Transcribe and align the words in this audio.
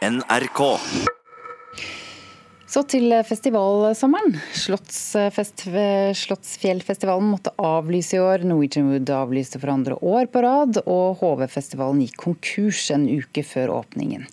NRK. 0.00 0.60
Så 2.70 2.80
til 2.88 3.12
festivalsommeren. 3.28 4.38
Slottsfest, 4.56 5.66
Slottsfjellfestivalen 6.16 7.28
måtte 7.34 7.52
avlyse 7.60 8.16
i 8.16 8.22
år. 8.24 8.46
Norwegian 8.48 8.88
Wood 8.88 9.12
avlyste 9.12 9.60
for 9.60 9.74
andre 9.74 9.98
år 10.00 10.30
på 10.32 10.40
rad, 10.46 10.80
og 10.86 11.20
HV-festivalen 11.20 12.00
gikk 12.06 12.16
konkurs 12.24 12.86
en 12.94 13.04
uke 13.10 13.44
før 13.44 13.74
åpningen. 13.82 14.24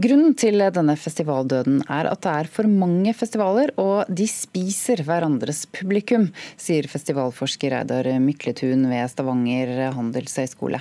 Grunnen 0.00 0.32
til 0.40 0.64
denne 0.74 0.96
festivaldøden 0.98 1.84
er 1.84 2.08
at 2.08 2.24
det 2.24 2.32
er 2.32 2.50
for 2.56 2.70
mange 2.70 3.12
festivaler, 3.14 3.74
og 3.76 4.08
de 4.08 4.24
spiser 4.30 5.04
hverandres 5.04 5.66
publikum, 5.68 6.30
sier 6.56 6.88
festivalforsker 6.88 7.76
Reidar 7.76 8.08
Mykletun 8.24 8.88
ved 8.88 9.12
Stavanger 9.12 9.76
handelshøyskole. 10.00 10.80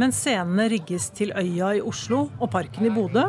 Mens 0.00 0.20
scenene 0.22 0.68
rigges 0.72 1.10
til 1.12 1.34
Øya 1.36 1.74
i 1.76 1.82
Oslo 1.84 2.26
og 2.40 2.50
Parken 2.52 2.88
i 2.88 2.92
Bodø, 2.92 3.26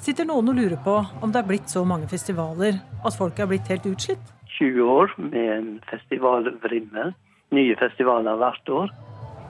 sitter 0.00 0.28
noen 0.28 0.48
og 0.52 0.56
lurer 0.56 0.78
på 0.84 0.96
om 1.20 1.32
det 1.32 1.42
er 1.42 1.48
blitt 1.48 1.72
så 1.72 1.84
mange 1.84 2.08
festivaler 2.08 2.80
at 3.04 3.18
folk 3.18 3.38
er 3.40 3.50
blitt 3.50 3.68
helt 3.72 3.88
utslitt. 3.90 4.32
20 4.56 4.88
år 4.88 5.12
med 5.20 5.50
en 5.58 5.68
festivalvrimmel. 5.90 7.12
Nye 7.54 7.76
festivaler 7.78 8.40
hvert 8.40 8.72
år 8.72 8.94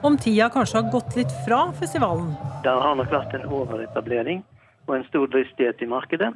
om 0.05 0.17
tida 0.17 0.49
kanskje 0.53 0.81
har 0.81 0.91
gått 0.91 1.15
litt 1.17 1.31
fra 1.45 1.71
festivalen. 1.79 2.35
Det 2.63 2.73
har 2.73 2.95
nok 2.99 3.09
vært 3.11 3.33
en 3.37 3.47
overetablering 3.49 4.43
og 4.87 4.93
en 4.97 5.07
stor 5.09 5.27
dristighet 5.33 5.81
i 5.81 5.89
markedet. 5.89 6.29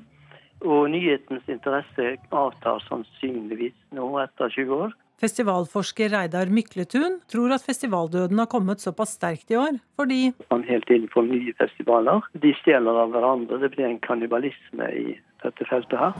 Og 0.61 0.89
nyhetens 0.93 1.47
interesse 1.49 2.15
avtar 2.29 2.83
sannsynligvis 2.87 3.77
nå 3.97 4.07
etter 4.21 4.51
20 4.53 4.75
år. 4.85 4.95
Festivalforsker 5.21 6.09
Reidar 6.09 6.49
Mykletun 6.49 7.19
tror 7.29 7.51
at 7.53 7.61
festivaldøden 7.61 8.39
har 8.41 8.47
kommet 8.49 8.81
såpass 8.81 9.13
sterkt 9.19 9.51
i 9.53 9.57
år, 9.59 9.75
fordi 9.99 10.31
Man 10.49 10.63
helt 10.65 10.87
tiden 10.89 11.05
på 11.13 11.21
nye 11.21 11.53
festivaler. 11.59 12.25
De 12.33 12.53
stjeler 12.57 12.97
av 13.03 13.13
hverandre. 13.13 13.59
Det 13.61 13.69
blir 13.75 13.85
en 13.85 13.99
kannibalisme 14.01 14.87
i 14.89 15.13
dette 15.43 15.67
feltet 15.69 15.93
her. 16.01 16.17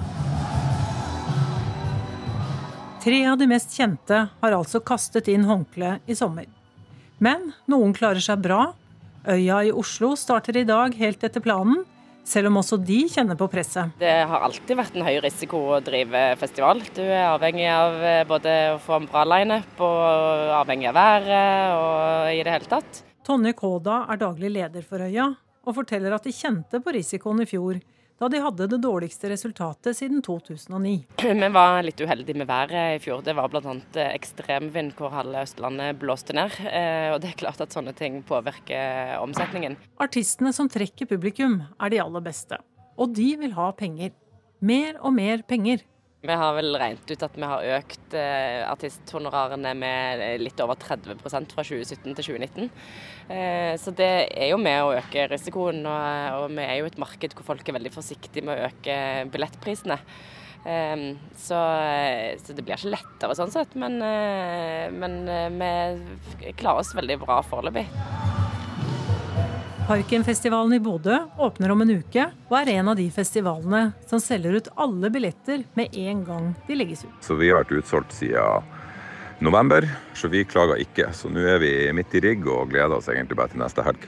Tre 3.02 3.24
av 3.26 3.40
de 3.42 3.48
mest 3.50 3.74
kjente 3.74 4.28
har 4.30 4.54
altså 4.54 4.84
kastet 4.86 5.32
inn 5.34 5.50
håndkleet 5.50 6.06
i 6.06 6.14
sommer. 6.14 6.46
Men 7.18 7.56
noen 7.66 7.98
klarer 7.98 8.22
seg 8.22 8.44
bra. 8.46 8.76
Øya 9.26 9.64
i 9.66 9.74
Oslo 9.74 10.14
starter 10.14 10.62
i 10.62 10.68
dag 10.70 10.94
helt 11.02 11.26
etter 11.26 11.42
planen, 11.42 11.82
selv 12.28 12.52
om 12.52 12.60
også 12.62 12.80
de 12.82 13.00
kjenner 13.12 13.38
på 13.40 13.48
presset. 13.52 13.94
Det 14.00 14.14
har 14.30 14.46
alltid 14.46 14.78
vært 14.78 14.98
en 14.98 15.06
høy 15.06 15.20
risiko 15.24 15.62
å 15.76 15.80
drive 15.84 16.24
festival. 16.42 16.84
Du 16.96 17.04
er 17.04 17.30
avhengig 17.30 17.68
av 17.72 17.98
eh, 18.02 18.24
både 18.30 18.58
å 18.76 18.82
få 18.82 19.00
en 19.00 19.08
bra 19.12 19.24
lineup 19.28 19.82
og 19.84 20.52
avhengig 20.62 20.92
av 20.92 21.00
været 21.00 21.78
og 21.78 22.36
i 22.36 22.44
det 22.46 22.58
hele 22.58 22.72
tatt. 22.72 23.02
Tonje 23.26 23.54
Kåda 23.58 24.04
er 24.10 24.22
daglig 24.22 24.50
leder 24.54 24.86
for 24.86 25.04
Øya, 25.06 25.28
og 25.62 25.78
forteller 25.78 26.16
at 26.16 26.26
de 26.26 26.34
kjente 26.34 26.82
på 26.82 26.94
risikoen 26.96 27.44
i 27.44 27.50
fjor 27.50 27.78
da 28.22 28.28
de 28.30 28.38
hadde 28.38 28.68
det 28.70 28.78
dårligste 28.84 29.32
resultatet 29.32 29.98
siden 29.98 30.22
2009. 30.22 30.92
Vi 31.26 31.48
var 31.56 31.80
litt 31.82 32.02
uheldige 32.04 32.38
med 32.38 32.46
været 32.52 33.00
i 33.00 33.00
fjor. 33.02 33.24
Det 33.26 33.34
var 33.34 33.50
bl.a. 33.50 33.74
ekstremvind 34.12 34.94
hvor 35.00 35.10
halve 35.16 35.42
Østlandet 35.42 35.98
blåste 35.98 36.36
ned. 36.38 36.54
Eh, 36.70 37.10
og 37.16 37.18
det 37.24 37.32
er 37.32 37.40
klart 37.42 37.64
at 37.66 37.74
sånne 37.74 37.96
ting 37.98 38.20
påvirker 38.30 39.18
omsetningen. 39.24 39.80
Artistene 40.06 40.54
som 40.54 40.70
trekker 40.70 41.10
publikum 41.10 41.64
er 41.82 41.94
de 41.94 42.02
aller 42.04 42.22
beste. 42.28 42.62
Og 43.02 43.16
de 43.18 43.32
vil 43.42 43.58
ha 43.58 43.72
penger. 43.74 44.14
Mer 44.62 45.02
og 45.02 45.18
mer 45.18 45.42
penger. 45.50 45.82
Vi 46.22 46.34
har 46.38 46.52
vel 46.54 46.76
regnet 46.78 47.10
ut 47.10 47.24
at 47.26 47.38
vi 47.38 47.48
har 47.50 47.68
økt 47.80 48.14
eh, 48.14 48.62
artisthonorarene 48.70 49.72
med 49.74 50.22
litt 50.44 50.60
over 50.62 50.78
30% 50.78 51.18
fra 51.56 51.66
2017 51.66 52.04
til 52.04 52.28
2019. 52.28 52.68
Eh, 53.34 53.72
så 53.82 53.94
det 53.98 54.12
er 54.30 54.52
jo 54.52 54.60
med 54.62 54.84
å 54.84 54.94
øke 55.00 55.26
risikoen, 55.32 55.82
og, 55.82 56.38
og 56.44 56.54
vi 56.54 56.68
er 56.68 56.78
jo 56.78 56.92
et 56.92 57.02
marked 57.02 57.34
hvor 57.34 57.50
folk 57.50 57.66
er 57.66 57.80
veldig 57.80 57.94
forsiktige 57.96 58.46
med 58.46 58.54
å 58.54 58.70
øke 58.70 59.00
billettprisene. 59.34 59.98
Eh, 60.62 61.10
så, 61.42 61.60
så, 62.38 62.54
det 62.54 62.62
blir 62.62 62.78
ikke 62.78 62.94
lettere 62.94 63.42
sånn 63.42 63.54
sett, 63.58 63.74
men, 63.74 63.98
eh, 64.06 64.94
men 64.94 65.24
eh, 65.26 65.98
vi 66.38 66.54
klarer 66.54 66.86
oss 66.86 66.94
veldig 66.98 67.18
bra 67.26 67.42
foreløpig. 67.50 67.90
Parkenfestivalen 69.92 70.74
i 70.74 70.80
Bodø 70.80 71.18
åpner 71.38 71.72
om 71.74 71.82
en 71.84 71.90
uke 72.00 72.24
og 72.48 72.54
er 72.62 72.70
en 72.78 72.94
av 72.94 72.96
de 72.96 73.10
festivalene 73.12 73.90
som 74.08 74.22
selger 74.24 74.56
ut 74.56 74.70
alle 74.80 75.10
billetter 75.12 75.66
med 75.76 75.98
en 76.00 76.22
gang 76.24 76.46
de 76.70 76.78
legges 76.80 77.02
ut. 77.04 77.18
Så 77.20 77.36
vi 77.36 77.50
har 77.52 77.60
vært 77.60 77.74
utsolgt 77.82 78.16
siden 78.16 78.70
november, 79.44 79.84
så 80.16 80.32
vi 80.32 80.46
klager 80.48 80.80
ikke. 80.80 81.10
Så 81.12 81.28
nå 81.28 81.44
er 81.44 81.60
vi 81.60 81.74
midt 81.92 82.16
i 82.16 82.24
rigg 82.24 82.48
og 82.48 82.72
gleder 82.72 83.02
oss 83.02 83.12
egentlig 83.12 83.36
bare 83.42 83.52
til 83.52 83.66
neste 83.66 83.84
helg. 83.84 84.08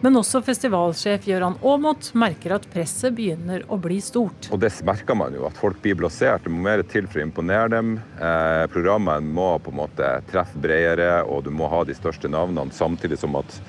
Men 0.00 0.16
også 0.22 0.40
festivalsjef 0.48 1.28
Gøran 1.28 1.60
Aamodt 1.60 2.14
merker 2.16 2.56
at 2.56 2.72
presset 2.72 3.12
begynner 3.12 3.68
å 3.68 3.76
bli 3.76 4.00
stort. 4.00 4.48
Og 4.56 4.64
det 4.64 4.72
merker 4.88 5.20
man 5.20 5.36
jo, 5.36 5.44
at 5.44 5.60
folk 5.60 5.84
blir 5.84 6.00
blasert. 6.00 6.48
Det 6.48 6.52
må 6.52 6.64
mer 6.64 6.80
til 6.88 7.04
for 7.12 7.20
å 7.20 7.28
imponere 7.28 7.74
dem. 7.76 7.98
Eh, 8.16 8.64
programmene 8.72 9.36
må 9.36 9.58
på 9.60 9.68
en 9.68 9.82
måte 9.84 10.16
treffe 10.32 10.64
bredere, 10.64 11.26
og 11.28 11.44
du 11.44 11.52
må 11.52 11.68
ha 11.68 11.84
de 11.84 12.00
største 12.00 12.32
navnene, 12.32 12.72
samtidig 12.72 13.20
som 13.20 13.36
at 13.36 13.60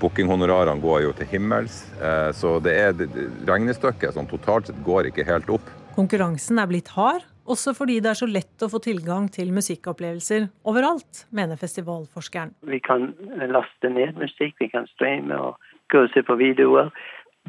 Bookinghonorarene 0.00 0.80
går 0.80 1.02
jo 1.04 1.12
til 1.16 1.28
himmels, 1.30 1.82
eh, 2.00 2.30
så 2.36 2.56
det 2.64 2.72
er 2.78 3.04
regnestykket 3.48 4.16
som 4.16 4.28
totalt 4.30 4.70
sett 4.70 4.80
går 4.86 5.10
ikke 5.10 5.26
helt 5.28 5.50
opp. 5.52 5.68
Konkurransen 5.96 6.60
er 6.62 6.68
blitt 6.70 6.92
hard, 6.94 7.26
også 7.50 7.74
fordi 7.76 7.98
det 8.00 8.12
er 8.12 8.20
så 8.20 8.28
lett 8.30 8.64
å 8.64 8.70
få 8.70 8.80
tilgang 8.84 9.26
til 9.32 9.50
musikkopplevelser 9.52 10.46
overalt, 10.70 11.24
mener 11.34 11.60
festivalforskeren. 11.60 12.54
Vi 12.70 12.80
kan 12.84 13.10
laste 13.50 13.90
ned 13.92 14.20
musikk, 14.20 14.54
vi 14.62 14.70
kan 14.72 14.88
streame 14.94 15.36
og 15.36 15.72
gå 15.92 16.06
og 16.06 16.14
se 16.14 16.22
på 16.24 16.38
videoer. 16.40 16.92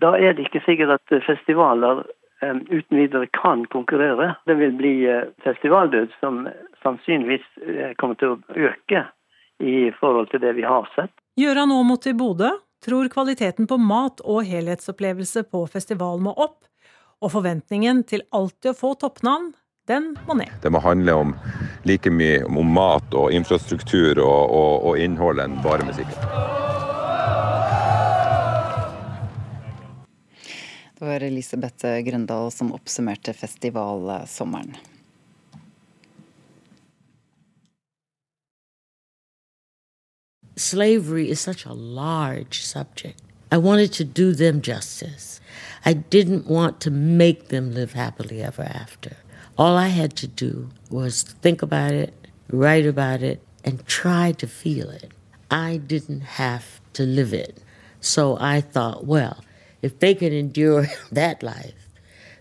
Da 0.02 0.16
er 0.18 0.36
det 0.36 0.50
ikke 0.50 0.64
sikkert 0.66 0.98
at 0.98 1.16
festivaler 1.28 2.04
eh, 2.42 2.60
uten 2.74 3.00
videre 3.00 3.30
kan 3.38 3.64
konkurrere. 3.72 4.34
Det 4.50 4.58
vil 4.60 4.76
bli 4.76 4.96
eh, 5.08 5.30
festivaldød 5.46 6.18
som 6.20 6.48
sannsynligvis 6.82 7.46
kommer 8.02 8.18
til 8.18 8.34
å 8.34 8.40
øke 8.58 9.06
i 9.62 9.92
forhold 10.00 10.32
til 10.32 10.42
det 10.42 10.56
vi 10.58 10.66
har 10.66 10.88
sett. 10.96 11.14
Gjøran 11.40 11.72
Aamodt 11.72 12.08
i 12.08 12.12
Bodø 12.14 12.50
tror 12.84 13.08
kvaliteten 13.08 13.68
på 13.68 13.78
mat 13.80 14.20
og 14.28 14.44
helhetsopplevelse 14.44 15.46
på 15.48 15.62
festivalen 15.72 16.26
må 16.26 16.34
opp, 16.36 16.66
og 17.24 17.32
forventningen 17.32 18.02
til 18.04 18.26
alltid 18.36 18.74
å 18.74 18.76
få 18.76 18.90
toppnavn, 19.00 19.54
den 19.88 20.10
må 20.28 20.36
ned. 20.36 20.52
Det 20.60 20.74
må 20.76 20.82
handle 20.84 21.16
om 21.16 21.32
like 21.88 22.12
mye 22.12 22.44
om 22.44 22.76
mat 22.76 23.16
og 23.16 23.32
infrastruktur 23.32 24.20
og, 24.20 24.52
og, 24.52 24.74
og 24.92 25.00
innhold 25.00 25.40
enn 25.40 25.56
bare 25.64 25.88
musikken. 25.88 26.20
Det 31.00 31.08
var 31.08 31.24
Elisabeth 31.32 31.96
Grøndal 32.06 32.52
som 32.52 32.76
oppsummerte 32.76 33.32
festivalsommeren. 33.34 34.76
Slavery 40.62 41.30
is 41.30 41.40
such 41.40 41.66
a 41.66 41.74
large 41.74 42.62
subject. 42.64 43.22
I 43.52 43.58
wanted 43.58 43.92
to 43.94 44.06
do 44.06 44.34
them 44.34 44.62
justice. 44.62 45.42
I 45.86 45.94
didn't 45.94 46.48
want 46.48 46.80
to 46.82 46.92
make 46.92 47.50
them 47.50 47.74
live 47.74 47.94
happily 47.94 48.42
ever 48.42 48.64
after. 48.64 49.18
All 49.58 49.76
I 49.76 49.90
had 49.90 50.16
to 50.18 50.28
do 50.28 50.70
was 50.90 51.24
think 51.24 51.62
about 51.62 51.92
it, 51.92 52.14
write 52.50 52.86
about 52.86 53.22
it, 53.22 53.42
and 53.66 53.86
try 53.86 54.32
to 54.34 54.48
feel 54.48 54.90
it. 54.90 55.12
I 55.50 55.78
didn't 55.78 56.22
have 56.22 56.80
to 56.94 57.04
live 57.04 57.34
it. 57.34 57.62
So 58.00 58.38
I 58.40 58.62
thought, 58.62 59.06
well, 59.06 59.44
if 59.82 60.00
they 60.00 60.16
can 60.16 60.32
endure 60.32 60.88
that 61.12 61.44
life, 61.44 61.90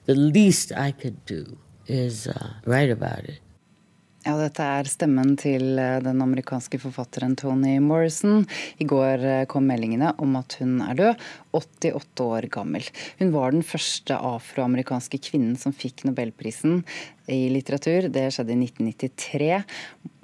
the 0.06 0.14
least 0.14 0.72
I 0.72 0.92
could 0.92 1.24
do 1.26 1.58
is 1.86 2.26
uh, 2.26 2.54
write 2.64 2.90
about 2.90 3.24
it. 3.24 3.40
Ja, 4.20 4.34
dette 4.36 4.60
er 4.60 4.84
stemmen 4.84 5.30
til 5.40 5.78
eh, 5.80 5.96
den 6.04 6.20
amerikanske 6.20 6.76
forfatteren 6.82 7.32
Toni 7.40 7.78
Morrison. 7.80 8.42
I 8.76 8.84
går 8.84 9.24
eh, 9.24 9.44
kom 9.48 9.64
meldingene 9.70 10.10
om 10.20 10.36
at 10.36 10.58
hun 10.60 10.74
er 10.84 10.98
død, 10.98 11.22
88 11.56 12.26
år 12.26 12.48
gammel. 12.52 12.84
Hun 13.16 13.32
var 13.32 13.56
den 13.56 13.64
første 13.64 14.18
afroamerikanske 14.20 15.22
kvinnen 15.24 15.56
som 15.56 15.72
fikk 15.72 16.04
nobelprisen 16.04 16.82
i 17.32 17.46
litteratur. 17.54 18.10
Det 18.12 18.26
skjedde 18.36 18.58
i 18.58 18.60
1993. 18.68 19.62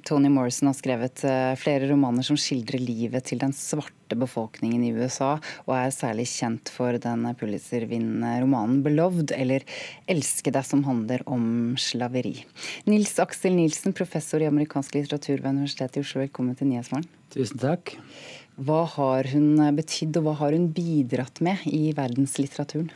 Tony 0.07 0.29
Morrison 0.31 0.69
har 0.71 0.77
skrevet 0.79 1.25
eh, 1.27 1.53
flere 1.59 1.89
romaner 1.91 2.23
som 2.27 2.39
skildrer 2.39 2.79
livet 2.79 3.27
til 3.27 3.41
den 3.43 3.55
svarte 3.57 4.15
befolkningen 4.19 4.85
i 4.87 4.93
USA, 4.95 5.33
og 5.67 5.73
er 5.75 5.95
særlig 5.95 6.29
kjent 6.31 6.71
for 6.71 6.95
den 7.03 7.27
Pulitzer-vinnende 7.41 8.37
romanen 8.45 8.85
'Beloved', 8.85 9.35
eller 9.35 9.67
'Elske 10.07 10.53
deg', 10.55 10.69
som 10.69 10.85
handler 10.87 11.27
om 11.27 11.75
slaveri. 11.75 12.45
Nils 12.87 13.19
Aksel 13.19 13.59
Nilsen, 13.59 13.93
professor 13.93 14.43
i 14.43 14.47
amerikansk 14.47 14.95
litteratur 14.95 15.43
ved 15.43 15.51
Universitetet 15.57 15.99
i 15.99 16.05
Oslo, 16.07 16.23
velkommen 16.23 16.55
til 16.55 16.71
Nyhetsmorgen. 16.71 17.09
Tusen 17.35 17.59
takk. 17.59 17.97
Hva 18.57 18.85
har 18.87 19.27
hun 19.35 19.59
betydd, 19.75 20.17
og 20.21 20.29
hva 20.29 20.37
har 20.45 20.55
hun 20.55 20.71
bidratt 20.71 21.43
med 21.43 21.67
i 21.67 21.91
verdenslitteraturen? 21.97 22.95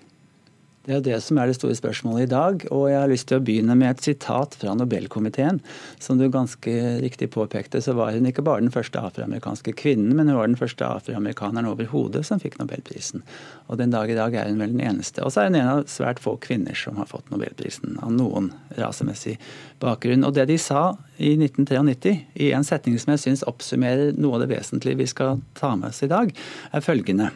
Det 0.91 0.97
er 0.97 1.03
det 1.07 1.19
som 1.23 1.39
er 1.39 1.47
det 1.47 1.55
store 1.55 1.77
spørsmålet 1.79 2.25
i 2.25 2.31
dag. 2.33 2.63
Og 2.75 2.89
jeg 2.91 2.99
har 2.99 3.11
lyst 3.11 3.29
til 3.31 3.39
å 3.39 3.45
begynne 3.47 3.77
med 3.79 3.93
et 3.93 4.09
sitat 4.09 4.57
fra 4.59 4.73
Nobelkomiteen. 4.75 5.61
Som 6.03 6.19
du 6.19 6.25
ganske 6.35 6.73
riktig 6.99 7.29
påpekte, 7.31 7.79
så 7.79 7.95
var 7.95 8.17
hun 8.17 8.27
ikke 8.27 8.43
bare 8.43 8.65
den 8.65 8.73
første 8.75 8.99
afroamerikanske 8.99 9.77
kvinnen, 9.79 10.17
men 10.19 10.27
hun 10.27 10.41
var 10.41 10.49
den 10.51 10.59
første 10.59 10.89
afroamerikaneren 10.89 11.69
overhodet 11.71 12.25
som 12.27 12.43
fikk 12.43 12.57
nobelprisen. 12.59 13.23
Og 13.71 13.79
den 13.79 13.95
dag 13.95 14.11
i 14.11 14.17
dag 14.19 14.35
er 14.35 14.51
hun 14.51 14.59
vel 14.59 14.75
den 14.75 14.83
eneste. 14.83 15.23
Og 15.23 15.31
så 15.31 15.45
er 15.45 15.53
hun 15.53 15.61
en 15.61 15.71
av 15.77 15.85
svært 15.93 16.19
få 16.25 16.35
kvinner 16.43 16.75
som 16.75 16.99
har 16.99 17.07
fått 17.11 17.31
nobelprisen 17.31 17.95
av 18.03 18.11
noen 18.17 18.51
rasemessig 18.81 19.37
bakgrunn. 19.85 20.27
Og 20.27 20.35
det 20.35 20.49
de 20.51 20.57
sa 20.59 20.97
i 21.23 21.37
1993, 21.37 22.17
i 22.35 22.51
en 22.57 22.67
setning 22.67 22.99
som 22.99 23.15
jeg 23.15 23.23
syns 23.29 23.47
oppsummerer 23.47 24.19
noe 24.19 24.41
av 24.41 24.43
det 24.43 24.51
vesentlige 24.57 25.05
vi 25.05 25.09
skal 25.15 25.39
ta 25.55 25.77
med 25.77 25.93
oss 25.93 26.03
i 26.03 26.11
dag, 26.11 26.35
er 26.75 26.83
følgende. 26.83 27.31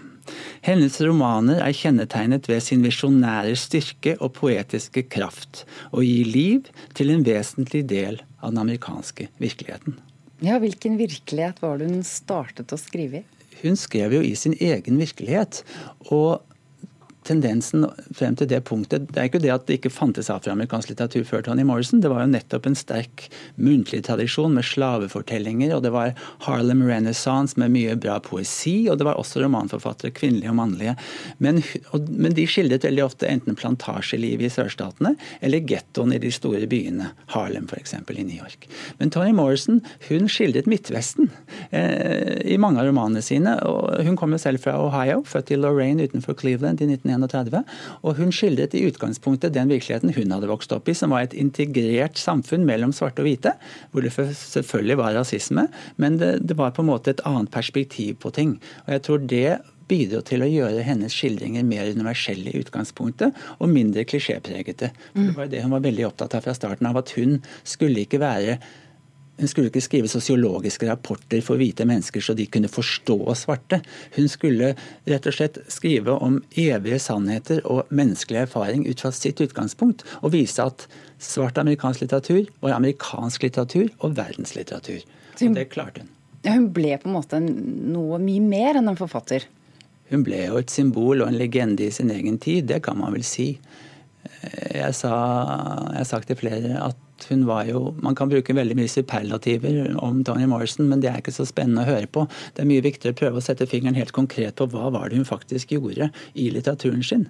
Hennes 0.65 0.97
romaner 1.05 1.61
er 1.65 1.77
kjennetegnet 1.77 2.49
ved 2.51 2.63
sin 2.65 2.85
visjonære 2.85 3.55
styrke 3.59 4.17
og 4.21 4.33
poetiske 4.39 5.05
kraft, 5.13 5.65
og 5.93 6.07
gir 6.07 6.31
liv 6.31 6.73
til 6.97 7.13
en 7.13 7.25
vesentlig 7.27 7.85
del 7.91 8.21
av 8.41 8.53
den 8.53 8.63
amerikanske 8.65 9.29
virkeligheten. 9.43 9.99
Ja, 10.45 10.59
Hvilken 10.61 10.99
virkelighet 11.01 11.61
var 11.63 11.79
det 11.79 11.91
hun 11.93 12.03
startet 12.07 12.73
å 12.75 12.81
skrive 12.81 13.23
i? 13.23 13.29
Hun 13.63 13.79
skrev 13.81 14.13
jo 14.17 14.25
i 14.25 14.35
sin 14.37 14.57
egen 14.61 14.99
virkelighet. 15.01 15.63
og 16.11 16.43
tendensen 17.25 17.87
frem 18.15 18.37
til 18.39 18.49
det 18.51 18.61
punktet 18.69 19.09
Det 19.11 19.21
er 19.21 19.29
ikke 19.29 19.43
det 19.43 19.53
at 19.55 19.67
det 19.69 19.79
ikke 19.79 19.93
fantes 19.93 20.31
afroamerikansk 20.33 20.93
litteratur 20.93 21.25
før 21.29 21.45
Tony 21.47 21.65
Morrison. 21.67 22.03
Det 22.03 22.11
var 22.13 22.25
jo 22.25 22.33
nettopp 22.33 22.69
en 22.69 22.77
sterk 22.79 23.27
muntlig 23.61 24.03
tradisjon 24.07 24.55
med 24.55 24.67
slavefortellinger. 24.69 25.75
Og 25.77 25.85
det 25.85 25.93
var 25.95 26.15
Harlem 26.47 26.85
Renaissance 26.87 27.59
med 27.61 27.73
mye 27.75 27.97
bra 28.01 28.19
poesi. 28.25 28.89
Og 28.91 28.99
det 29.01 29.09
var 29.09 29.21
også 29.21 29.43
romanforfattere, 29.45 30.15
kvinnelige 30.17 30.53
og 30.53 30.59
mannlige. 30.61 30.97
Men, 31.39 31.63
og, 31.97 32.11
men 32.11 32.37
de 32.37 32.47
skildret 32.51 32.87
veldig 32.87 33.05
ofte 33.07 33.31
enten 33.31 33.59
plantasjelivet 33.59 34.49
i 34.49 34.53
sørstatene 34.53 35.15
eller 35.45 35.65
gettoen 35.65 36.15
i 36.15 36.21
de 36.23 36.33
store 36.35 36.69
byene. 36.71 37.11
Harlem 37.35 37.69
f.eks. 37.71 37.97
i 37.97 38.27
New 38.27 38.37
York. 38.37 38.69
Men 39.01 39.13
Tony 39.15 39.33
Morrison 39.37 39.81
hun 40.09 40.29
skildret 40.31 40.69
Midtvesten 40.71 41.31
eh, 41.71 42.41
i 42.45 42.59
mange 42.61 42.83
av 42.83 42.91
romanene 42.91 43.25
sine. 43.25 43.57
og 43.65 44.05
Hun 44.05 44.19
kom 44.21 44.35
jo 44.35 44.43
selv 44.43 44.63
fra 44.65 44.77
Ohio, 44.81 45.23
født 45.29 45.55
i 45.55 45.61
Lorraine 45.61 46.05
utenfor 46.05 46.37
Cleveland 46.39 46.83
i 46.83 46.91
1991. 46.91 47.14
1931. 47.17 47.65
Og 48.03 48.21
hun 48.21 48.33
skildret 48.35 48.77
i 48.77 48.85
utgangspunktet 48.89 49.55
den 49.55 49.71
virkeligheten 49.73 50.15
hun 50.17 50.35
hadde 50.35 50.51
vokst 50.51 50.73
opp 50.77 50.89
i, 50.91 50.97
som 50.97 51.15
var 51.15 51.27
et 51.27 51.37
integrert 51.39 52.19
samfunn 52.21 52.67
mellom 52.69 52.95
svarte 52.95 53.23
og 53.23 53.29
hvite, 53.29 53.55
hvor 53.93 54.05
det 54.05 54.13
selvfølgelig 54.15 54.99
var 55.01 55.17
rasisme, 55.19 55.69
men 56.01 56.19
det, 56.21 56.33
det 56.49 56.59
var 56.59 56.75
på 56.75 56.85
en 56.85 56.91
måte 56.93 57.15
et 57.15 57.25
annet 57.29 57.53
perspektiv 57.55 58.19
på 58.23 58.35
ting. 58.35 58.59
Og 58.87 58.97
jeg 58.97 59.07
tror 59.07 59.25
det 59.31 59.49
bidro 59.89 60.23
til 60.25 60.45
å 60.45 60.49
gjøre 60.49 60.85
hennes 60.87 61.13
skildringer 61.13 61.67
mer 61.67 61.91
universelle 61.93 62.53
i 62.53 62.63
utgangspunktet, 62.63 63.35
og 63.59 63.73
mindre 63.73 64.07
klisjépregete. 64.09 64.91
Det 65.13 65.35
var 65.37 65.51
det 65.53 65.65
hun 65.65 65.75
var 65.77 65.85
veldig 65.85 66.09
opptatt 66.09 66.39
av 66.39 66.47
fra 66.47 66.57
starten 66.57 66.89
av, 66.89 67.01
at 67.01 67.13
hun 67.19 67.39
skulle 67.69 68.07
ikke 68.07 68.23
være 68.23 68.59
hun 69.39 69.51
skulle 69.51 69.71
ikke 69.71 69.83
skrive 69.83 70.11
sosiologiske 70.11 70.87
rapporter 70.87 71.41
for 71.43 71.59
hvite 71.59 71.87
mennesker 71.89 72.23
så 72.23 72.37
de 72.39 72.47
kunne 72.47 72.71
forstå 72.71 73.17
svarte. 73.39 73.81
Hun 74.15 74.29
skulle 74.31 74.75
rett 75.11 75.27
og 75.27 75.35
slett 75.35 75.59
skrive 75.73 76.15
om 76.23 76.39
evige 76.51 77.01
sannheter 77.03 77.65
og 77.67 77.91
menneskelig 77.91 78.45
erfaring 78.45 78.87
ut 78.87 79.03
fra 79.03 79.11
sitt 79.15 79.43
utgangspunkt, 79.43 80.05
og 80.23 80.37
vise 80.37 80.63
at 80.63 80.87
svart 81.19 81.59
amerikansk 81.59 82.05
litteratur 82.05 82.47
var 82.63 82.77
amerikansk 82.79 83.49
litteratur 83.49 83.91
og 83.99 84.15
verdenslitteratur. 84.21 85.03
Og 85.35 85.59
det 85.59 85.69
klarte 85.73 86.05
hun. 86.05 86.13
Ja, 86.45 86.55
hun 86.55 86.69
ble 86.77 86.95
på 87.01 87.09
en 87.09 87.17
måte 87.17 87.41
noe 87.41 88.21
mye 88.23 88.43
mer 88.45 88.79
enn 88.79 88.91
en 88.93 89.01
forfatter? 89.01 89.49
Hun 90.13 90.23
ble 90.27 90.45
jo 90.45 90.61
et 90.61 90.71
symbol 90.71 91.25
og 91.25 91.31
en 91.31 91.39
legende 91.41 91.87
i 91.87 91.95
sin 91.95 92.13
egen 92.13 92.37
tid, 92.39 92.69
det 92.71 92.83
kan 92.85 93.01
man 93.01 93.17
vel 93.17 93.25
si. 93.27 93.55
Jeg, 94.45 94.93
sa, 94.95 95.11
jeg 95.91 96.03
har 96.03 96.07
sagt 96.09 96.29
til 96.29 96.39
flere 96.39 96.77
at 96.85 97.01
hun 97.29 97.45
var 97.47 97.69
jo 97.69 97.95
Man 98.03 98.17
kan 98.19 98.29
bruke 98.29 98.57
veldig 98.57 98.77
mye 98.79 98.91
superlativer 98.91 99.95
om 100.03 100.23
Tony 100.27 100.47
Morrison, 100.51 100.89
men 100.91 101.01
det 101.03 101.11
er 101.11 101.23
ikke 101.23 101.35
så 101.35 101.47
spennende 101.49 101.85
å 101.85 101.91
høre 101.93 102.11
på. 102.11 102.27
Det 102.55 102.65
er 102.65 102.71
mye 102.71 102.85
viktigere 102.85 103.15
å 103.15 103.21
prøve 103.23 103.41
å 103.41 103.45
sette 103.45 103.69
fingeren 103.71 103.99
helt 103.99 104.15
konkret 104.17 104.59
på 104.59 104.69
hva 104.73 104.91
var 104.95 105.09
det 105.09 105.21
hun 105.21 105.29
faktisk 105.29 105.75
gjorde 105.77 106.11
i 106.35 106.51
litteraturen 106.55 107.05
sin. 107.07 107.29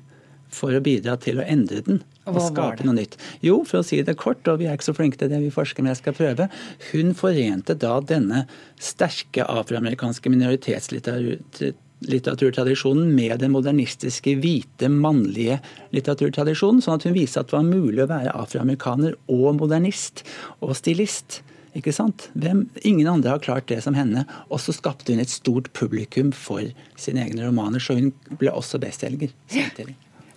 For 0.54 0.74
å 0.76 0.82
bidra 0.84 1.16
til 1.18 1.40
å 1.40 1.46
endre 1.50 1.80
den 1.82 2.02
og, 2.24 2.36
og 2.36 2.42
skape 2.46 2.84
noe 2.86 2.94
nytt. 2.94 3.16
Jo, 3.42 3.62
for 3.66 3.80
å 3.80 3.86
si 3.86 3.98
det 4.06 4.14
kort, 4.20 4.46
og 4.46 4.60
vi 4.60 4.68
er 4.68 4.76
ikke 4.78 4.90
så 4.90 4.96
flinke 4.96 5.18
til 5.18 5.32
det, 5.32 5.40
vi 5.42 5.54
forsker, 5.54 5.82
men 5.82 5.90
jeg 5.94 6.02
skal 6.02 6.16
prøve. 6.16 6.46
Hun 6.92 7.10
forente 7.18 7.74
da 7.74 7.96
denne 8.06 8.44
sterke 8.78 9.46
afroamerikanske 9.50 10.30
minoritetslitteraturen 10.30 11.82
litteraturtradisjonen 12.04 13.14
med 13.14 13.38
den 13.40 13.52
modernistiske, 13.54 14.36
hvite, 14.42 14.90
mannlige 14.92 15.60
litteraturtradisjonen. 15.94 16.82
Sånn 16.84 16.98
at 16.98 17.08
hun 17.08 17.16
viste 17.16 17.40
at 17.40 17.50
det 17.50 17.56
var 17.56 17.66
mulig 17.66 18.04
å 18.04 18.10
være 18.10 18.34
afroamerikaner 18.36 19.16
og 19.32 19.58
modernist 19.60 20.24
og 20.60 20.74
stilist. 20.78 21.42
Ikke 21.74 21.94
sant? 21.94 22.28
Hvem, 22.38 22.68
ingen 22.86 23.08
andre 23.10 23.34
har 23.34 23.42
klart 23.42 23.66
det 23.70 23.80
som 23.82 23.96
henne. 23.98 24.24
Og 24.48 24.62
så 24.62 24.74
skapte 24.74 25.14
hun 25.14 25.22
et 25.22 25.32
stort 25.32 25.72
publikum 25.74 26.30
for 26.36 26.62
sine 27.00 27.24
egne 27.26 27.48
romaner, 27.48 27.82
så 27.82 27.98
hun 27.98 28.12
ble 28.38 28.52
også 28.54 28.78
bestselger. 28.82 29.34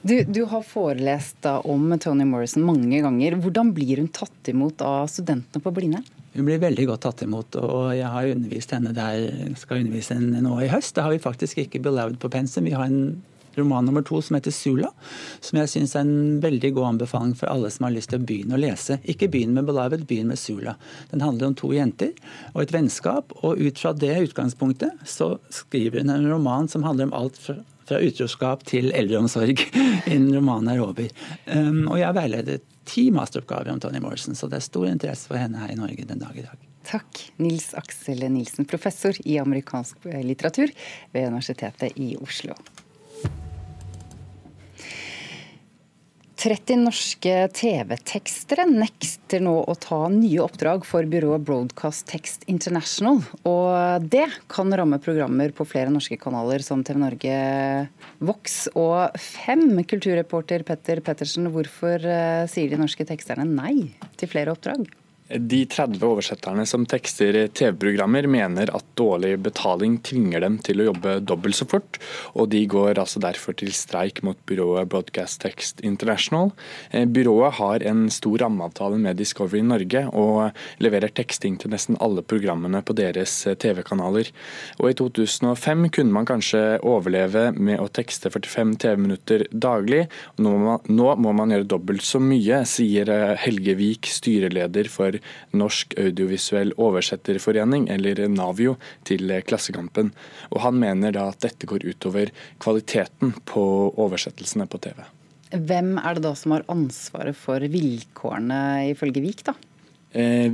Du, 0.08 0.22
du, 0.24 0.44
har 0.48 0.64
forelest 0.64 1.46
om 1.68 1.90
Tony 2.00 2.26
Morrison 2.26 2.64
mange 2.66 3.02
ganger. 3.04 3.38
Hvordan 3.44 3.74
blir 3.76 4.00
hun 4.02 4.10
tatt 4.14 4.50
imot 4.50 4.82
av 4.86 5.10
studentene 5.12 5.62
på 5.62 5.74
Blindern? 5.76 6.06
Hun 6.38 6.46
blir 6.46 6.60
veldig 6.62 6.84
godt 6.86 7.02
tatt 7.02 7.24
imot, 7.26 7.56
og 7.58 7.96
jeg 7.98 8.06
har 8.14 8.28
undervist 8.30 8.74
henne 8.76 8.92
der, 8.94 9.24
skal 9.58 9.82
undervise 9.82 10.14
henne 10.14 10.44
nå 10.46 10.60
i 10.62 10.70
høst. 10.70 10.94
Da 10.94 11.08
har 11.08 11.16
vi 11.16 11.24
faktisk 11.24 11.64
ikke 11.64 11.82
'Beloved' 11.82 12.20
på 12.22 12.30
pensum. 12.30 12.68
Vi 12.70 12.76
har 12.78 12.86
en 12.86 13.24
roman 13.58 13.86
nummer 13.86 14.04
to 14.06 14.22
som 14.22 14.36
heter 14.36 14.52
'Sula', 14.52 14.92
som 15.42 15.58
jeg 15.58 15.70
syns 15.70 15.96
er 15.96 16.06
en 16.06 16.42
veldig 16.42 16.74
god 16.76 16.86
anbefaling 16.86 17.34
for 17.36 17.50
alle 17.50 17.72
som 17.72 17.86
har 17.86 17.96
lyst 17.96 18.10
til 18.10 18.20
å 18.20 18.26
begynne 18.26 18.54
å 18.54 18.62
lese. 18.62 19.00
Ikke 19.04 19.28
begynn 19.28 19.56
med 19.58 19.66
'Beloved', 19.66 20.06
begynn 20.06 20.28
med 20.28 20.38
'Sula'. 20.38 20.76
Den 21.10 21.22
handler 21.22 21.48
om 21.48 21.56
to 21.56 21.72
jenter 21.74 22.14
og 22.54 22.62
et 22.62 22.72
vennskap, 22.72 23.34
og 23.44 23.58
ut 23.58 23.80
fra 23.80 23.94
det 23.94 24.30
utgangspunktet 24.30 24.92
så 25.06 25.40
skriver 25.50 26.02
hun 26.02 26.10
en 26.12 26.30
roman 26.30 26.68
som 26.68 26.84
handler 26.84 27.06
om 27.06 27.14
alt 27.14 27.38
fra 27.38 27.56
fra 27.88 28.00
utroskap 28.04 28.66
til 28.68 28.92
eldreomsorg 28.96 29.62
innen 30.14 30.32
romanen 30.36 30.74
er 30.74 30.84
over. 30.84 31.12
Um, 31.50 31.86
og 31.88 32.00
jeg 32.02 32.18
veiledet 32.18 32.64
ti 32.88 33.10
masteroppgaver 33.16 33.74
om 33.74 33.82
Tony 33.84 34.02
Morrison, 34.04 34.36
så 34.38 34.50
det 34.52 34.62
er 34.62 34.68
stor 34.68 34.88
interesse 34.90 35.30
for 35.30 35.40
henne 35.40 35.60
her 35.62 35.74
i 35.74 35.80
Norge 35.80 36.08
den 36.08 36.24
dag 36.24 36.36
i 36.38 36.46
dag. 36.46 36.66
Takk, 36.88 37.20
Nils 37.44 37.74
Aksel 37.76 38.24
Nilsen, 38.32 38.68
professor 38.70 39.16
i 39.28 39.36
amerikansk 39.42 40.08
litteratur 40.24 40.72
ved 41.12 41.28
Universitetet 41.34 42.00
i 42.00 42.14
Oslo. 42.24 42.56
30 46.38 46.84
norske 46.86 47.32
TV-tekstere 47.58 48.68
nekter 48.70 49.42
nå 49.42 49.56
å 49.66 49.74
ta 49.82 50.04
nye 50.14 50.44
oppdrag 50.44 50.86
for 50.86 51.08
byrået 51.10 51.42
Broadcast 51.48 52.06
Text 52.12 52.46
International. 52.52 53.24
Og 53.50 54.06
det 54.06 54.28
kan 54.52 54.70
ramme 54.70 55.02
programmer 55.02 55.54
på 55.58 55.66
flere 55.66 55.90
norske 55.94 56.20
kanaler 56.22 56.62
som 56.66 56.84
TV 56.86 57.02
Norge, 57.02 57.40
Vox 58.22 58.68
og 58.78 59.18
Fem. 59.18 59.66
Kulturreporter 59.90 60.66
Petter 60.68 61.02
Pettersen, 61.02 61.50
hvorfor 61.54 62.06
eh, 62.06 62.46
sier 62.52 62.70
de 62.70 62.82
norske 62.84 63.08
teksterne 63.10 63.48
nei 63.50 63.90
til 64.22 64.30
flere 64.30 64.54
oppdrag? 64.54 64.86
De 65.28 65.66
30 65.66 66.04
oversetterne 66.08 66.64
som 66.66 66.86
tekster 66.88 67.36
TV-programmer 67.52 68.30
mener 68.32 68.70
at 68.72 68.86
dårlig 68.96 69.34
betaling 69.44 69.98
tvinger 70.00 70.40
dem 70.40 70.56
til 70.64 70.80
å 70.80 70.86
jobbe 70.88 71.18
dobbelt 71.20 71.58
så 71.58 71.68
fort, 71.68 72.00
og 72.32 72.48
de 72.54 72.62
går 72.72 72.96
altså 73.02 73.20
derfor 73.20 73.58
til 73.60 73.74
streik 73.76 74.22
mot 74.24 74.40
byrået 74.48 74.88
Broadcast 74.88 75.42
Text 75.44 75.84
International. 75.84 76.54
Eh, 76.92 77.04
byrået 77.04 77.58
har 77.60 77.84
en 77.92 78.06
stor 78.14 78.38
rammeavtale 78.46 79.02
med 79.04 79.20
Discovery 79.20 79.66
Norge 79.68 80.06
og 80.16 80.56
leverer 80.80 81.12
teksting 81.12 81.60
til 81.60 81.76
nesten 81.76 82.00
alle 82.00 82.24
programmene 82.24 82.80
på 82.88 82.96
deres 82.96 83.36
eh, 83.52 83.58
TV-kanaler. 83.60 84.32
Og 84.80 84.94
I 84.94 84.98
2005 85.02 85.90
kunne 85.98 86.16
man 86.16 86.30
kanskje 86.30 86.64
overleve 86.88 87.50
med 87.58 87.84
å 87.84 87.90
tekste 87.92 88.32
45 88.32 88.78
TV-minutter 88.86 89.44
daglig. 89.52 90.06
Nå 90.40 90.56
må, 90.56 90.64
man, 90.72 90.88
nå 90.88 91.12
må 91.20 91.36
man 91.36 91.52
gjøre 91.52 91.68
dobbelt 91.76 92.08
så 92.08 92.24
mye, 92.24 92.64
sier 92.64 93.12
eh, 93.12 93.36
Helge 93.44 93.76
Vik, 93.76 94.08
styreleder 94.08 94.88
for 94.88 95.17
Norsk 95.58 95.98
audiovisuell 96.00 96.74
oversetterforening, 96.78 97.88
eller 97.94 98.24
Navio, 98.32 98.78
til 99.08 99.32
Klassekampen. 99.48 100.14
Og 100.52 100.62
Han 100.66 100.80
mener 100.82 101.16
da 101.16 101.30
at 101.32 101.44
dette 101.46 101.70
går 101.70 101.86
utover 101.88 102.34
kvaliteten 102.64 103.36
på 103.46 103.64
oversettelsene 103.96 104.68
på 104.70 104.82
TV. 104.84 105.00
Hvem 105.52 105.96
er 106.02 106.18
det 106.18 106.26
da 106.26 106.34
som 106.36 106.58
har 106.58 106.68
ansvaret 106.72 107.38
for 107.40 107.64
vilkårene, 107.72 108.92
ifølge 108.92 109.24
Vik? 109.24 109.46
da? 109.48 109.56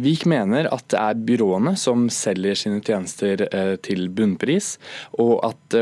Vik 0.03 0.25
mener 0.27 0.67
at 0.73 0.89
det 0.91 0.99
er 0.99 1.19
byråene 1.27 1.73
som 1.79 2.09
selger 2.11 2.57
sine 2.59 2.81
tjenester 2.83 3.45
til 3.85 4.09
bunnpris, 4.11 4.73
og 5.21 5.37
at 5.47 5.77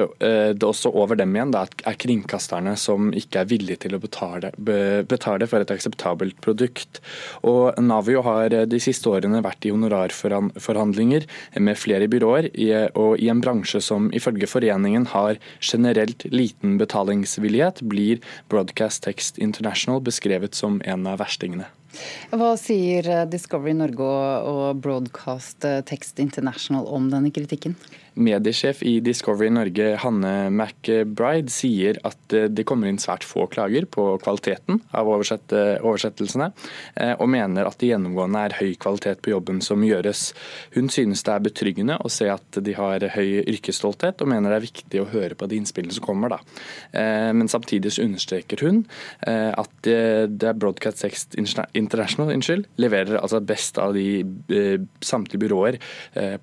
det 0.57 0.67
også 0.67 0.91
over 0.93 1.17
dem 1.17 1.33
igjen 1.33 1.53
er 1.57 1.97
kringkasterne 1.97 2.75
som 2.77 3.09
ikke 3.17 3.41
er 3.41 3.49
villige 3.49 3.81
til 3.87 3.97
å 3.97 4.01
betale, 4.03 4.51
betale 4.61 5.47
for 5.49 5.63
et 5.63 5.73
akseptabelt 5.73 6.37
produkt. 6.45 7.01
Og 7.47 7.73
Navio 7.81 8.21
har 8.27 8.53
de 8.69 8.81
siste 8.83 9.09
årene 9.09 9.41
vært 9.41 9.65
i 9.65 9.73
honorarforhandlinger 9.73 11.25
med 11.65 11.79
flere 11.81 12.09
byråer, 12.11 12.51
og 12.93 13.17
i 13.17 13.31
en 13.33 13.41
bransje 13.41 13.81
som 13.81 14.11
ifølge 14.13 14.49
foreningen 14.51 15.09
har 15.15 15.41
generelt 15.57 16.27
liten 16.29 16.77
betalingsvillighet, 16.81 17.81
blir 17.89 18.21
Broadcast 18.51 19.03
Text 19.07 19.41
International 19.41 20.01
beskrevet 20.05 20.57
som 20.57 20.81
en 20.85 21.07
av 21.09 21.21
verstingene. 21.23 21.69
Hva 22.31 22.53
sier 22.59 23.07
Discovery 23.31 23.73
Norge 23.75 24.07
og 24.47 24.79
Broadcast 24.83 25.65
Text 25.89 26.21
International 26.23 26.87
om 26.87 27.09
denne 27.11 27.33
kritikken? 27.35 27.75
Mediesjef 28.13 28.81
i 28.83 28.99
Discovery 28.99 29.49
Norge, 29.53 29.95
Hanne 30.03 30.49
McBride, 30.51 31.51
sier 31.51 31.95
at 32.07 32.33
eh, 32.35 32.49
det 32.51 32.65
kommer 32.67 32.89
inn 32.89 32.99
svært 32.99 33.23
få 33.23 33.45
klager 33.51 33.87
på 33.87 34.03
kvaliteten 34.23 34.81
av 34.97 35.07
oversettelsene, 35.07 36.49
eh, 36.99 37.13
og 37.15 37.29
mener 37.31 37.69
at 37.69 37.79
det 37.79 37.93
gjennomgående 37.93 38.41
er 38.43 38.57
høy 38.59 38.73
kvalitet 38.81 39.23
på 39.23 39.31
jobben 39.31 39.61
som 39.63 39.83
gjøres. 39.85 40.25
Hun 40.75 40.91
synes 40.91 41.23
det 41.23 41.35
er 41.35 41.45
betryggende 41.47 41.99
å 42.03 42.11
se 42.11 42.27
at 42.33 42.59
de 42.59 42.75
har 42.75 43.05
høy 43.15 43.45
yrkesstolthet, 43.45 44.19
og 44.19 44.31
mener 44.33 44.51
det 44.51 44.59
er 44.59 44.67
viktig 44.67 45.03
å 45.03 45.07
høre 45.13 45.39
på 45.39 45.47
de 45.47 45.61
innspillene 45.61 45.95
som 45.95 46.05
kommer. 46.05 46.35
Da. 46.35 46.41
Eh, 46.91 47.31
men 47.31 47.47
samtidig 47.51 47.93
understreker 48.01 48.61
hun 48.63 48.83
at 49.21 49.71
det 49.85 50.47
er 50.47 50.57
Broadcast 50.57 51.01
Text 51.03 51.35
International 51.37 52.31
unnskyld, 52.33 52.65
leverer 52.81 53.19
altså 53.19 53.41
best 53.43 53.77
av 53.81 53.93
de 53.95 54.23
samtlige 55.03 55.41
byråer 55.43 55.77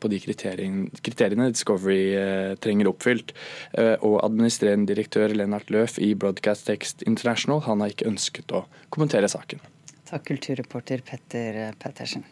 på 0.00 0.10
de 0.12 0.20
kriteriene 0.22 1.48
Discovery 1.58 2.14
eh, 2.14 2.54
trenger 2.62 2.92
oppfylt. 2.92 3.34
Eh, 3.74 3.96
og 4.06 4.20
administrerende 4.22 4.88
direktør 4.92 5.34
Lennart 5.34 5.72
Løf 5.74 5.98
i 5.98 6.14
Broadcast 6.14 6.68
Text 6.70 7.02
International 7.02 7.64
han 7.66 7.82
har 7.82 7.94
ikke 7.94 8.08
ønsket 8.12 8.54
å 8.54 8.64
kommentere 8.94 9.30
saken. 9.30 9.60
Takk, 10.08 10.30
kulturreporter 10.30 11.02
Petter 11.04 11.60
Pettersen. 11.82 12.24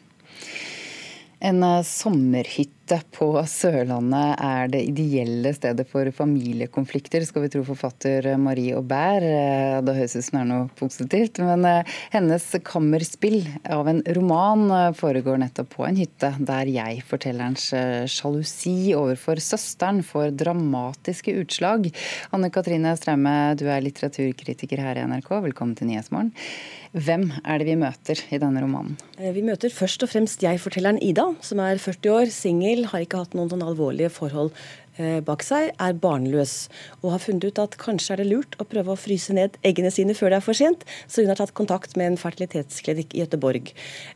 En 1.44 1.62
eh, 1.66 1.82
sommerhytte 2.86 3.02
på 3.16 3.26
Sørlandet 3.46 4.36
er 4.38 4.68
det 4.70 4.82
ideelle 4.86 5.52
stedet 5.54 5.86
for 5.88 6.06
familiekonflikter, 6.10 7.24
skal 7.24 7.42
vi 7.42 7.50
tro 7.50 7.64
forfatter 7.64 8.36
Marie 8.38 8.74
Aubert. 8.76 9.22
Eh, 9.22 9.82
det 9.82 9.94
høres 9.96 10.16
ut 10.16 10.24
som 10.24 10.38
det 10.38 10.42
er 10.42 10.50
noe 10.50 10.68
positivt, 10.78 11.38
men 11.40 11.64
eh, 11.64 11.84
hennes 12.12 12.44
kammerspill 12.64 13.46
av 13.64 13.88
en 13.88 14.02
roman 14.16 14.94
foregår 14.94 15.38
nettopp 15.38 15.72
på 15.74 15.86
en 15.86 15.96
hytte, 15.96 16.32
der 16.38 16.66
jeg-fortellerens 16.70 17.72
sjalusi 18.08 18.94
overfor 18.94 19.40
søsteren 19.40 20.02
får 20.04 20.36
dramatiske 20.36 21.34
utslag. 21.42 21.90
Anne 22.32 22.50
Katrine 22.50 22.94
Straume, 22.96 23.54
du 23.58 23.66
er 23.66 23.82
litteraturkritiker 23.82 24.78
her 24.82 24.98
i 25.00 25.06
NRK, 25.06 25.32
velkommen 25.48 25.76
til 25.76 25.90
Nyhetsmorgen. 25.90 26.34
Hvem 26.96 27.26
er 27.44 27.60
det 27.60 27.66
vi 27.68 27.74
møter 27.76 28.20
i 28.32 28.38
denne 28.40 28.62
romanen? 28.62 28.94
Eh, 29.18 29.32
vi 29.36 29.42
møter 29.44 29.72
først 29.72 30.04
og 30.06 30.10
fremst 30.12 30.40
jeg-fortelleren 30.44 31.00
Ida, 31.04 31.26
som 31.44 31.60
er 31.60 31.80
40 31.82 32.12
år, 32.14 32.30
singel, 32.32 32.75
har 32.84 33.00
ikke 33.00 33.22
hatt 33.22 33.36
noen 33.36 33.48
sånn 33.48 33.64
alvorlige 33.64 34.10
forhold 34.12 34.52
eh, 34.98 35.20
bak 35.24 35.44
seg, 35.46 35.70
er 35.80 35.96
barnløs 36.00 36.54
og 37.00 37.12
har 37.14 37.22
funnet 37.22 37.46
ut 37.48 37.60
at 37.62 37.76
kanskje 37.80 38.14
er 38.14 38.22
det 38.22 38.28
lurt 38.28 38.56
å 38.60 38.66
prøve 38.68 38.92
å 38.92 39.00
fryse 39.00 39.34
ned 39.36 39.56
eggene 39.66 39.92
sine 39.94 40.16
før 40.18 40.32
det 40.32 40.40
er 40.40 40.46
for 40.46 40.58
sent, 40.58 40.84
så 41.06 41.24
hun 41.24 41.32
har 41.32 41.40
tatt 41.40 41.54
kontakt 41.56 41.96
med 41.96 42.12
en 42.12 42.20
fertilitetsklinikk 42.20 43.16
i 43.16 43.24
Gøteborg. 43.24 43.72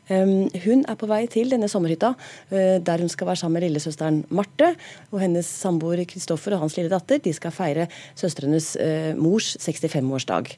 Um, 0.09 0.49
hun 0.65 0.85
er 0.85 0.99
på 0.99 1.09
vei 1.09 1.23
til 1.31 1.51
denne 1.53 1.69
sommerhytta, 1.71 2.13
uh, 2.53 2.77
der 2.83 3.03
hun 3.03 3.11
skal 3.11 3.31
være 3.31 3.43
sammen 3.43 3.59
med 3.59 3.67
lillesøsteren 3.67 4.23
Marte. 4.29 4.73
Og 5.11 5.21
hennes 5.23 5.47
samboer 5.47 6.03
Kristoffer 6.09 6.55
og 6.55 6.65
hans 6.65 6.77
lille 6.77 6.91
datter 6.91 7.21
de 7.23 7.33
skal 7.35 7.55
feire 7.55 7.87
søstrenes 8.19 8.73
uh, 8.79 9.11
mors 9.19 9.55
65-årsdag. 9.61 10.55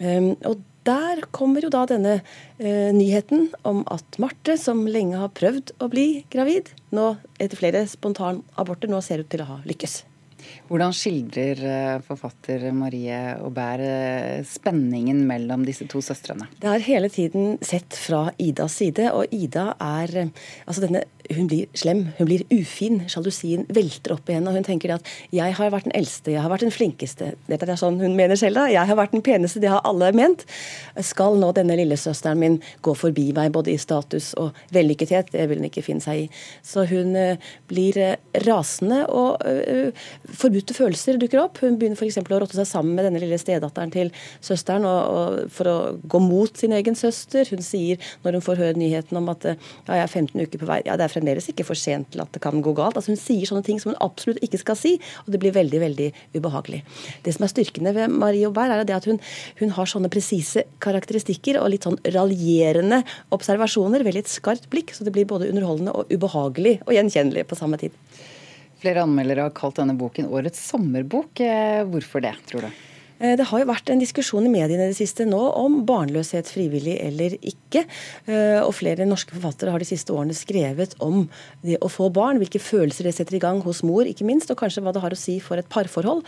Um, 0.00 0.32
og 0.48 0.60
der 0.88 1.24
kommer 1.30 1.64
jo 1.64 1.70
da 1.72 1.84
denne 1.88 2.20
eh, 2.58 2.90
nyheten 2.96 3.50
om 3.68 3.82
at 3.92 4.18
Marte, 4.22 4.56
som 4.58 4.86
lenge 4.88 5.20
har 5.20 5.32
prøvd 5.36 5.74
å 5.80 5.90
bli 5.92 6.24
gravid, 6.32 6.72
nå 6.94 7.12
etter 7.38 7.60
flere 7.60 7.84
spontanaborter 7.90 8.90
nå 8.90 9.02
ser 9.04 9.24
ut 9.24 9.30
til 9.32 9.44
å 9.44 9.50
ha 9.52 9.60
lykkes. 9.68 10.00
Hvordan 10.70 10.94
skildrer 10.94 11.62
eh, 11.66 12.02
forfatter 12.06 12.68
Marie 12.76 13.18
Aubert 13.40 13.84
eh, 13.84 14.42
spenningen 14.46 15.24
mellom 15.28 15.64
disse 15.66 15.88
to 15.90 16.02
søstrene? 16.04 16.48
Det 16.60 16.70
er 16.70 16.86
hele 16.86 17.10
tiden 17.12 17.56
sett 17.64 17.96
fra 17.98 18.28
Idas 18.38 18.78
side, 18.80 19.10
og 19.14 19.32
Ida 19.34 19.72
er 19.80 20.16
eh, 20.24 20.36
altså 20.66 20.86
denne 20.86 21.06
hun 21.30 21.46
blir 21.46 21.68
slem, 21.78 22.08
hun 22.18 22.26
blir 22.26 22.42
ufin. 22.50 23.04
Sjalusien 23.10 23.66
velter 23.70 24.16
opp 24.16 24.28
i 24.30 24.34
henne. 24.34 24.50
og 24.50 24.56
Hun 24.56 24.64
tenker 24.64 24.94
at 24.94 25.06
'jeg 25.32 25.54
har 25.54 25.70
vært 25.70 25.84
den 25.84 25.94
eldste, 25.94 26.32
jeg 26.32 26.42
har 26.42 26.50
vært 26.50 26.66
den 26.66 26.70
flinkeste'. 26.70 27.36
Dette 27.48 27.68
er 27.68 27.76
sånn 27.76 28.00
hun 28.00 28.16
mener 28.16 28.36
selv, 28.36 28.54
da. 28.54 28.66
'Jeg 28.66 28.86
har 28.86 28.96
vært 28.96 29.12
den 29.12 29.22
peneste', 29.22 29.60
det 29.60 29.70
har 29.70 29.80
alle 29.84 30.12
ment. 30.12 30.44
Skal 31.00 31.36
nå 31.36 31.52
denne 31.54 31.76
lillesøsteren 31.76 32.38
min 32.38 32.62
gå 32.82 32.94
forbi 32.96 33.32
meg 33.32 33.52
både 33.52 33.70
i 33.70 33.76
status 33.76 34.34
og 34.34 34.52
vellykkethet? 34.72 35.30
Det 35.30 35.48
vil 35.48 35.58
hun 35.58 35.70
ikke 35.70 35.84
finne 35.84 36.00
seg 36.00 36.16
i. 36.18 36.30
Så 36.62 36.84
hun 36.88 37.38
blir 37.68 38.16
rasende, 38.34 39.08
og 39.08 39.38
forbudte 40.36 40.76
følelser 40.76 41.18
dukker 41.20 41.42
opp. 41.42 41.60
Hun 41.64 41.76
begynner 41.80 41.98
f.eks. 41.98 42.18
å 42.20 42.40
rotte 42.42 42.56
seg 42.58 42.68
sammen 42.68 42.96
med 42.96 43.06
denne 43.08 43.22
lille 43.22 43.38
stedatteren 43.40 43.92
til 43.94 44.12
søsteren 44.44 44.86
og, 44.88 45.00
og 45.10 45.54
for 45.54 45.70
å 45.70 45.76
gå 46.00 46.20
mot 46.22 46.56
sin 46.56 46.74
egen 46.76 46.98
søster. 46.98 47.48
Hun 47.50 47.64
sier, 47.64 48.00
når 48.24 48.38
hun 48.38 48.46
får 48.46 48.60
høre 48.62 48.80
nyheten 48.80 49.20
om 49.20 49.30
at 49.32 49.46
ja, 49.50 49.56
jeg 49.88 50.04
er 50.04 50.12
15 50.12 50.44
uker 50.46 50.62
på 50.62 50.70
vei 50.70 50.80
ja, 50.86 50.96
det 50.98 51.06
er 51.06 51.12
fremdeles 51.12 51.50
ikke 51.52 51.66
for 51.68 51.78
sent 51.78 52.12
til 52.14 52.22
at 52.24 52.32
det 52.34 52.42
kan 52.44 52.62
gå 52.64 52.74
galt. 52.76 52.98
Altså 52.98 53.14
Hun 53.14 53.20
sier 53.20 53.48
sånne 53.48 53.66
ting 53.66 53.80
som 53.82 53.92
hun 53.92 54.00
absolutt 54.04 54.42
ikke 54.46 54.62
skal 54.62 54.78
si, 54.78 54.96
og 55.24 55.32
det 55.34 55.42
blir 55.42 55.54
veldig 55.56 55.82
veldig 55.84 56.10
ubehagelig. 56.38 56.82
Det 57.26 57.34
som 57.36 57.46
er 57.46 57.52
styrkende 57.52 57.94
ved 57.96 58.12
Marie 58.14 58.48
Aubert, 58.48 58.74
er 58.74 58.86
det 58.88 58.96
at 58.96 59.08
hun, 59.10 59.20
hun 59.60 59.74
har 59.76 59.90
sånne 59.90 60.12
presise 60.12 60.66
karakteristikker 60.84 61.60
og 61.60 61.72
litt 61.74 61.86
sånn 61.88 61.98
raljerende 62.14 63.02
observasjoner, 63.34 64.04
veldig 64.06 64.24
et 64.24 64.32
skarpt 64.32 64.68
blikk, 64.72 64.94
så 64.94 65.06
det 65.06 65.14
blir 65.14 65.28
både 65.28 65.50
underholdende 65.50 65.94
og 65.96 66.12
ubehagelig 66.12 66.78
og 66.86 66.94
gjenkjennelig 66.96 67.46
på 67.50 67.58
samme 67.58 67.80
tid. 67.80 67.96
Flere 68.80 69.04
anmeldere 69.04 69.44
har 69.48 69.56
kalt 69.56 69.76
denne 69.76 69.96
boken 69.98 70.30
årets 70.32 70.62
sommerbok. 70.70 71.42
Eh, 71.44 71.82
hvorfor 71.90 72.24
det, 72.24 72.32
tror 72.48 72.64
du? 72.64 72.78
Eh, 73.20 73.36
det 73.36 73.46
har 73.50 73.62
jo 73.62 73.68
vært 73.68 73.92
en 73.92 74.00
diskusjon 74.00 74.46
i 74.46 74.52
mediene 74.52 74.88
i 74.88 74.92
det 74.92 74.98
siste 74.98 75.26
nå 75.28 75.40
om 75.60 75.80
barnløshet 75.88 76.48
frivillig 76.50 76.96
eller 77.04 77.36
ikke. 77.36 77.84
Eh, 78.26 78.60
og 78.62 78.72
flere 78.78 79.08
norske 79.08 79.36
forfattere 79.36 79.74
har 79.74 79.82
de 79.82 79.88
siste 79.88 80.14
årene 80.14 80.36
skrevet 80.36 80.96
om 81.04 81.26
det 81.66 81.78
å 81.84 81.90
få 81.92 82.08
barn, 82.14 82.40
hvilke 82.40 82.62
følelser 82.62 83.08
det 83.08 83.14
setter 83.18 83.36
i 83.36 83.42
gang 83.42 83.60
hos 83.66 83.82
mor, 83.86 84.08
ikke 84.08 84.26
minst, 84.28 84.50
og 84.50 84.60
kanskje 84.62 84.84
hva 84.84 84.94
det 84.96 85.04
har 85.04 85.14
å 85.14 85.20
si 85.20 85.36
for 85.44 85.60
et 85.60 85.68
parforhold. 85.72 86.24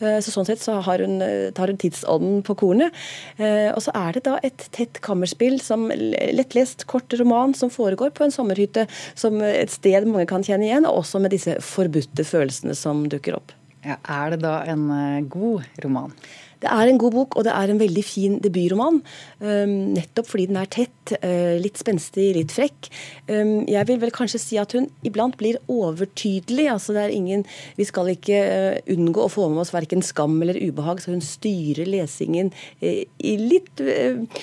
Eh, 0.00 0.18
så 0.22 0.34
Sånn 0.36 0.44
sett 0.44 0.60
så 0.60 0.74
har 0.84 1.00
hun, 1.00 1.22
tar 1.56 1.70
hun 1.72 1.78
tidsånden 1.80 2.42
på 2.44 2.52
kornet. 2.60 2.92
Og 3.40 3.78
så 3.80 3.94
er 3.96 4.12
det 4.12 4.26
da 4.26 4.34
et 4.44 4.66
tett 4.76 5.00
kammerspill, 5.00 5.56
som 5.64 5.88
lettlest, 5.88 6.84
kort 6.90 7.16
roman 7.16 7.56
som 7.56 7.72
foregår 7.72 8.12
på 8.12 8.26
en 8.26 8.34
sommerhytte, 8.34 8.84
som 9.16 9.40
et 9.40 9.72
sted 9.72 10.04
mange 10.04 10.28
kan 10.28 10.44
kjenne 10.44 10.68
igjen, 10.68 10.84
og 10.84 11.00
også 11.06 11.24
med 11.24 11.32
disse 11.32 11.56
forbudte 11.64 12.28
følelsene 12.28 12.76
som 12.76 13.06
dukker 13.08 13.40
opp. 13.40 13.56
Ja, 13.86 14.00
er 14.02 14.32
det 14.34 14.40
da 14.42 14.56
en 14.66 14.88
eh, 14.90 15.26
god 15.30 15.62
roman? 15.84 16.14
Det 16.66 16.72
er 16.74 16.90
en 16.90 16.98
god 16.98 17.14
bok, 17.14 17.36
og 17.38 17.44
det 17.46 17.52
er 17.54 17.70
en 17.70 17.78
veldig 17.78 18.02
fin 18.02 18.38
debutroman. 18.42 18.98
Um, 19.38 19.74
nettopp 19.94 20.26
fordi 20.32 20.48
den 20.50 20.58
er 20.58 20.70
tett, 20.72 21.12
uh, 21.22 21.54
litt 21.62 21.78
spenstig, 21.78 22.32
litt 22.34 22.50
frekk. 22.54 22.88
Um, 23.30 23.60
jeg 23.70 23.86
vil 23.86 24.00
vel 24.02 24.14
kanskje 24.14 24.40
si 24.42 24.58
at 24.58 24.74
hun 24.74 24.88
iblant 25.06 25.36
blir 25.38 25.60
overtydelig. 25.70 26.66
altså 26.72 26.96
det 26.96 27.04
er 27.04 27.14
ingen, 27.14 27.44
Vi 27.76 27.86
skal 27.86 28.10
ikke 28.10 28.40
uh, 28.42 28.80
unngå 28.96 29.26
å 29.26 29.30
få 29.30 29.46
med 29.52 29.62
oss 29.62 29.74
verken 29.74 30.02
skam 30.02 30.40
eller 30.42 30.58
ubehag, 30.58 31.04
så 31.04 31.14
hun 31.14 31.22
styrer 31.22 31.86
lesingen 31.86 32.50
uh, 32.82 33.04
i 33.06 33.36
litt 33.38 33.84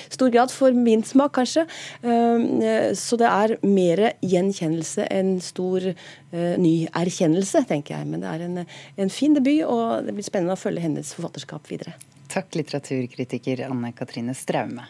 stor 0.08 0.32
grad, 0.32 0.52
for 0.54 0.72
min 0.72 1.04
smak 1.04 1.34
kanskje. 1.36 1.66
Um, 2.00 2.62
så 2.96 3.18
det 3.20 3.28
er 3.28 3.56
mer 3.66 4.04
gjenkjennelse 4.24 5.10
enn 5.12 5.36
stor 5.44 5.90
ny 6.34 6.88
erkjennelse, 6.96 7.62
tenker 7.68 7.98
jeg. 7.98 8.08
Men 8.10 8.24
det 8.24 8.32
er 8.32 8.48
en, 8.48 8.64
en 9.04 9.12
fin 9.12 9.36
debut, 9.36 9.62
og 9.68 10.08
det 10.08 10.16
blir 10.16 10.26
spennende 10.26 10.56
å 10.56 10.60
følge 10.60 10.82
hennes 10.86 11.14
forfatterskap 11.14 11.68
videre. 11.70 11.94
Takk, 12.34 12.54
litteraturkritiker 12.54 13.60
Anne 13.70 13.92
Katrine 13.92 14.34
Straume. 14.34 14.82